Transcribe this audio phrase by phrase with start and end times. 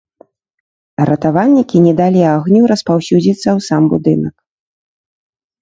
[1.09, 4.35] Ратавальнікі не далі агню распаўсюдзіцца ў сам будынак.